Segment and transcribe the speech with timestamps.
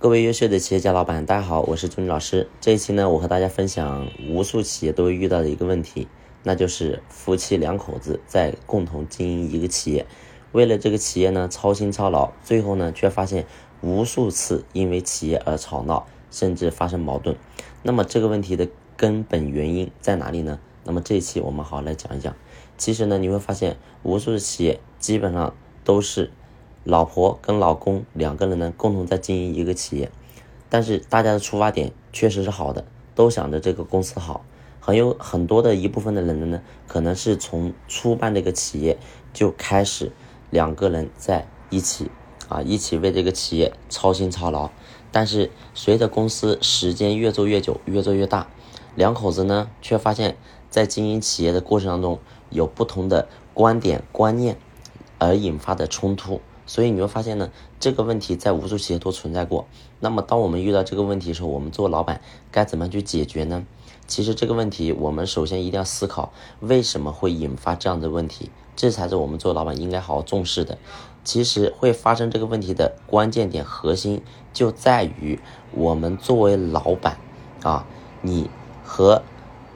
[0.00, 2.48] 各位优秀的企业家老板，大家好，我是朱军老师。
[2.60, 6.06] 这一期呢，我和大家分享无数企业都会遇到的一个问题，
[6.44, 10.06] 那就是夫妻两口子在共同经营一个企业，
[10.52, 13.44] 为了这个企业呢操心操劳，最后呢却发现
[13.80, 17.36] 无数次因为企业而吵闹，甚至发生矛盾。
[17.82, 20.60] 那么这个问题的根本原因在哪里呢？
[20.84, 22.36] 那么这一期我们好好来讲一讲。
[22.76, 26.30] 其实呢，你会发现无数的企业基本上都是。
[26.84, 30.10] 老婆跟老公两个人呢，共同在经营一个企业，
[30.68, 34.44] 但是大家的出发点确实是好的，都想着这个公司好。
[34.80, 38.98] 很有很多的一部分的人呢，可能是从初办这个企业
[39.34, 40.12] 就开始，
[40.48, 42.10] 两个人在一起
[42.48, 44.70] 啊，一起为这个企业操心操劳。
[45.12, 48.48] 但是随着公司时间越做越久，越做越大，
[48.94, 50.38] 两口子呢，却发现，
[50.70, 54.56] 在经营企业的过程当中，有不同的观点观念，
[55.18, 56.40] 而引发的冲突。
[56.68, 57.50] 所以你会发现呢，
[57.80, 59.66] 这个问题在无数企业都存在过。
[59.98, 62.20] 那么，当我们遇到这个问题的时候，我们做老板
[62.52, 63.66] 该怎么样去解决呢？
[64.06, 70.78] 其实这个问题，我们首先一定要思考为什么会引发这样的问题，这才是我们做老板应该好好重视的。
[71.24, 74.22] 其实会发生这个问题的关键点核心
[74.52, 75.38] 就在于
[75.72, 77.18] 我们作为老板
[77.62, 77.86] 啊，
[78.22, 78.48] 你
[78.84, 79.22] 和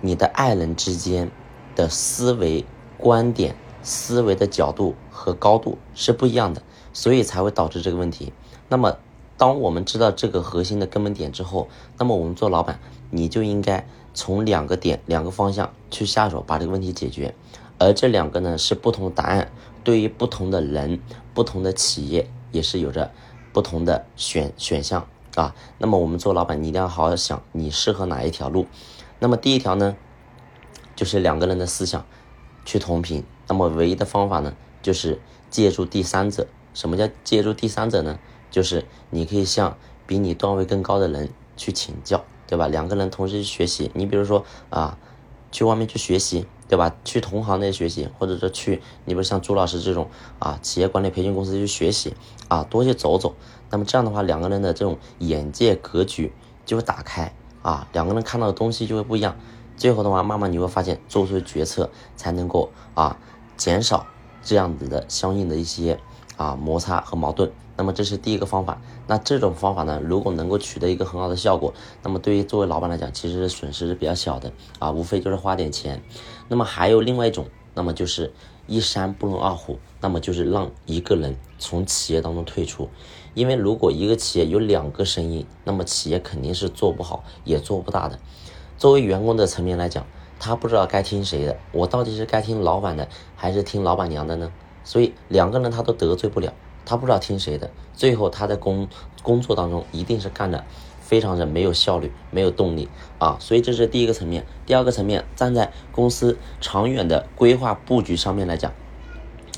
[0.00, 1.30] 你的爱人之间
[1.74, 2.64] 的思维
[2.98, 6.62] 观点、思维的角度和高度是不一样的。
[6.92, 8.32] 所以才会导致这个问题。
[8.68, 8.98] 那么，
[9.36, 12.78] 当我们知道这个核心的根本点之后，那么我们做老板，
[13.10, 17.34] 你就应该从两个点、两个方向去下手，把这个问题解决。
[17.78, 19.50] 而这两个呢，是不同答案，
[19.82, 21.00] 对于不同的人、
[21.32, 23.10] 不同的企业，也是有着
[23.52, 25.54] 不同的选选项啊。
[25.78, 28.66] 那么我们做老板，你一定要好好想，你适合哪一条路。
[29.18, 29.96] 那么第一条呢，
[30.94, 32.04] 就是两个人的思想
[32.64, 33.24] 去同频。
[33.48, 36.46] 那么唯一的方法呢，就是借助第三者。
[36.74, 38.18] 什么叫借助第三者呢？
[38.50, 39.76] 就是你可以向
[40.06, 42.66] 比你段位更高的人去请教，对吧？
[42.66, 44.98] 两个人同时去学习，你比如说啊，
[45.52, 46.96] 去外面去学习，对吧？
[47.04, 50.10] 去同行那学习，或者说去，你比如像朱老师这种
[50.40, 52.14] 啊，企业管理培训公司去学习
[52.48, 53.36] 啊，多去走走。
[53.70, 56.32] 那么这样的话，两个人的这种眼界格局
[56.66, 57.32] 就会打开
[57.62, 59.36] 啊，两个人看到的东西就会不一样。
[59.76, 63.16] 最后的话，慢慢你会发现，做出决策才能够啊，
[63.56, 64.06] 减少
[64.42, 66.00] 这样子的相应的一些。
[66.40, 68.80] 啊，摩擦和矛盾，那么这是第一个方法。
[69.06, 76.02] 那这种方法呢，如果能够取得一个很好的效果，那么对于作为老板来讲，其实损失是比较小的啊，无非就是花点钱。
[76.48, 78.32] 那么还有另外一种，那么就是
[78.66, 82.88] 一山不容二虎，那么就是让一个人从企业当中退出。
[83.34, 88.18] 因为如果一个企业有两个声音，那么企业肯定是做不好，也做不大的。
[88.78, 90.06] 作为员工的层面来讲，
[90.38, 94.50] 他不知道该听谁的，我到底是该听老板的，还是听老板娘的呢？
[94.90, 96.52] 所以两个人他都得罪不了，
[96.84, 98.88] 他不知道听谁的，最后他在工
[99.22, 100.64] 工作当中一定是干的
[101.00, 102.88] 非常的没有效率、没有动力
[103.20, 103.36] 啊。
[103.38, 104.44] 所以这是第一个层面。
[104.66, 108.72] 第二个层面，站在公司长远的规划布局上面来讲，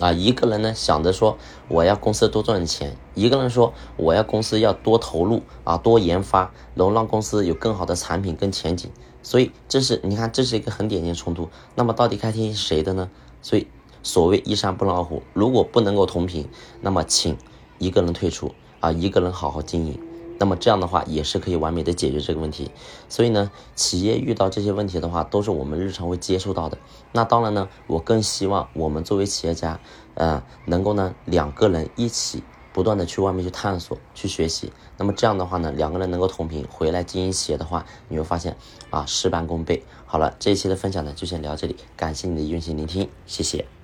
[0.00, 1.38] 啊，一个人呢想着说
[1.68, 8.90] 我要公司多赚钱，一个人说我要公司要多投入啊，多研发，能让公司有更好的产品跟前景。
[9.22, 11.48] 所以这是你看这是一个很典型冲突。
[11.74, 13.08] 那么到底该听谁的呢？
[13.40, 13.66] 所以。
[14.02, 16.48] 所谓一山不容二虎，如果不能够同频，
[16.80, 17.36] 那么请
[17.78, 19.98] 一个人退出啊，一个人好好经营，
[20.38, 22.70] 那么这样的话也是可以完美的解决这个问题。
[23.08, 26.78] 所以呢，企业遇到这些问题的话，都是我们日常会接触到的。
[27.12, 29.78] 那当然呢，我更希望我们作为企业家，
[30.14, 32.42] 呃，能够呢两个人一起
[32.72, 34.72] 不断的去外面去探索、去学习。
[34.96, 38.56] 那么这样的话呢，两个人能够同频回来经营企业的话，你会发现
[38.90, 39.84] 啊事半功倍。
[40.06, 43.81] 好了，这一期的分享呢就先聊这里，感谢你的用心聆听，谢谢。